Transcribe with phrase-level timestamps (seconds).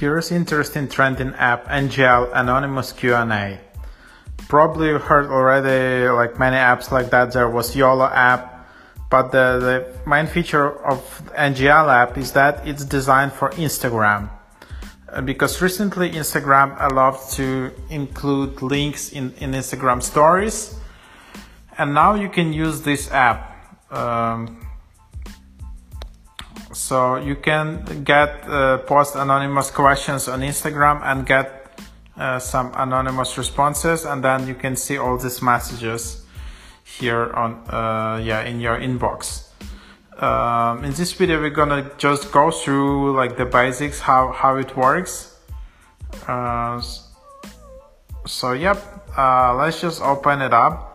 [0.00, 3.60] Here's interesting trending app NGL Anonymous Q&A.
[4.48, 7.34] Probably you heard already like many apps like that.
[7.34, 8.66] There was YOLO app,
[9.10, 11.00] but the, the main feature of
[11.36, 14.30] NGL app is that it's designed for Instagram.
[15.06, 20.76] Uh, because recently Instagram allowed to include links in, in Instagram stories
[21.76, 23.92] and now you can use this app.
[23.92, 24.66] Um,
[26.72, 31.78] so you can get uh, post anonymous questions on Instagram and get
[32.16, 36.24] uh, some anonymous responses, and then you can see all these messages
[36.84, 39.46] here on uh, yeah in your inbox.
[40.18, 44.76] Um, in this video, we're gonna just go through like the basics how how it
[44.76, 45.38] works.
[46.26, 46.82] Uh,
[48.26, 48.78] so yep,
[49.16, 50.89] uh, let's just open it up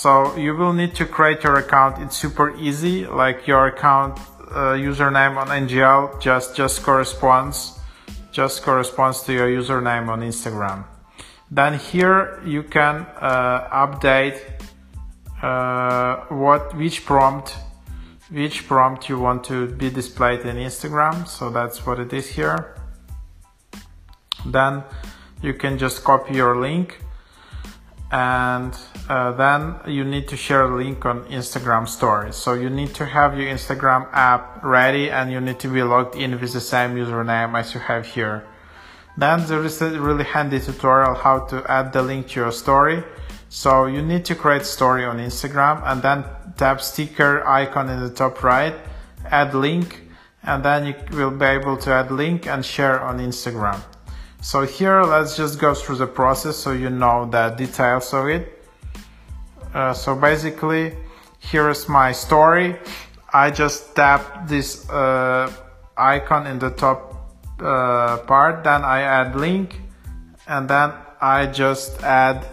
[0.00, 1.98] so you will need to create your account.
[2.02, 4.18] It's super easy like your account
[4.50, 7.78] uh, username on ngl just just corresponds
[8.32, 10.84] just corresponds to your username on instagram.
[11.50, 14.38] Then here you can uh, update
[15.42, 17.56] uh, what which prompt
[18.30, 21.28] which prompt you want to be displayed in instagram.
[21.28, 22.74] So that's what it is here.
[24.46, 24.82] Then
[25.42, 27.00] you can just copy your link
[28.10, 28.76] and
[29.08, 32.36] uh, then you need to share a link on Instagram stories.
[32.36, 36.16] So you need to have your Instagram app ready and you need to be logged
[36.16, 38.46] in with the same username as you have here.
[39.16, 43.04] Then there is a really handy tutorial how to add the link to your story.
[43.48, 46.24] So you need to create story on Instagram and then
[46.56, 48.74] tap sticker icon in the top right,
[49.26, 50.02] add link,
[50.42, 53.80] and then you will be able to add link and share on Instagram.
[54.42, 58.64] So here let's just go through the process so you know the details of it.
[59.74, 60.96] Uh, so basically
[61.38, 62.76] here is my story.
[63.32, 65.52] I just tap this uh,
[65.96, 69.78] icon in the top uh, part, then I add link
[70.48, 72.46] and then I just add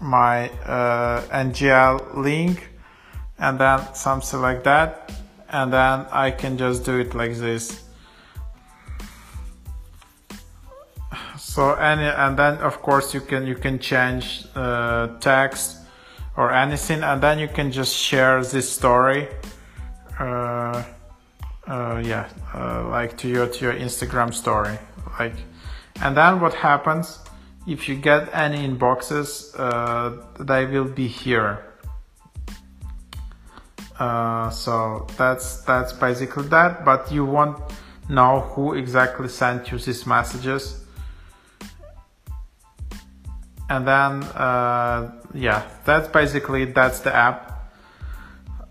[0.00, 2.68] my uh, NGL link
[3.38, 5.10] and then something like that
[5.48, 7.85] and then I can just do it like this
[11.56, 15.78] so any and then of course you can you can change uh, text
[16.36, 19.26] or anything and then you can just share this story
[20.20, 20.84] uh,
[21.66, 24.76] uh, yeah uh, like to your to your instagram story
[25.18, 25.32] like.
[26.02, 27.20] And then what happens
[27.66, 31.64] if you get any inboxes uh, they will be here.
[33.98, 37.56] Uh, so that's that's basically that but you won't
[38.10, 40.85] know who exactly sent you these messages
[43.68, 47.52] and then uh, yeah that's basically that's the app.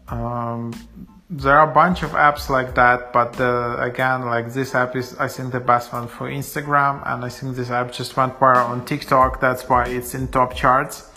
[0.08, 0.74] Um,
[1.30, 5.18] there are a bunch of apps like that but the, again like this app is
[5.18, 8.70] i think the best one for instagram and i think this app just went viral
[8.70, 9.42] on tiktok.
[9.42, 11.10] That's why it's in top charts.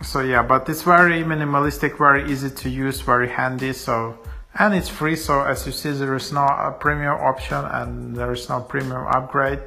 [0.00, 4.16] So yeah but it's very minimalistic very easy to use very handy so
[4.54, 8.32] and it's free so as you see there is no uh, premium option and there
[8.32, 9.60] is no premium upgrade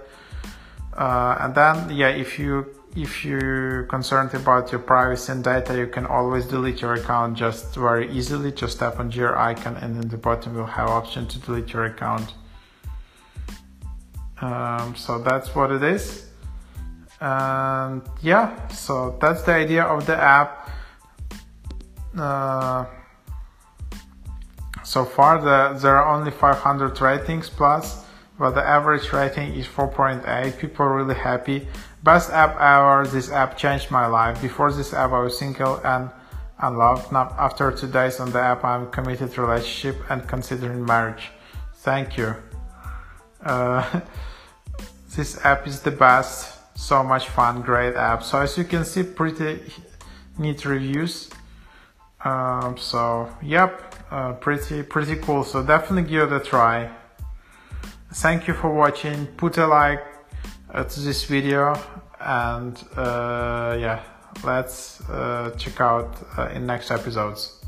[0.99, 5.87] uh, and then, yeah, if you if you're concerned about your privacy and data, you
[5.87, 8.51] can always delete your account just very easily.
[8.51, 11.85] Just tap on your icon and in the bottom will have option to delete your
[11.85, 12.33] account.
[14.41, 16.25] Um, so that's what it is.
[17.21, 20.69] And yeah, so that's the idea of the app.
[22.17, 22.85] Uh,
[24.83, 28.03] so far, the, there are only 500 ratings plus
[28.39, 30.57] but the average rating is 4.8.
[30.57, 31.67] People are really happy.
[32.01, 33.05] Best app ever.
[33.05, 34.41] This app changed my life.
[34.41, 36.09] Before this app, I was single and
[36.59, 37.11] unloved.
[37.11, 41.31] Now, after two days on the app, I'm committed to relationship and considering marriage.
[41.79, 42.33] Thank you.
[43.43, 44.01] Uh,
[45.17, 46.55] this app is the best.
[46.77, 47.61] So much fun.
[47.61, 48.23] Great app.
[48.23, 49.59] So as you can see, pretty
[50.37, 51.29] neat reviews.
[52.23, 55.43] Um, so yep, uh, pretty pretty cool.
[55.43, 56.89] So definitely give it a try.
[58.11, 59.27] Thank you for watching.
[59.37, 60.03] Put a like
[60.73, 61.79] uh, to this video
[62.19, 64.01] and uh, yeah,
[64.43, 67.58] let's uh, check out uh, in next episodes.